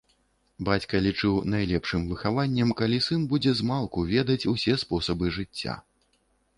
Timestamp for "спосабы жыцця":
4.87-5.81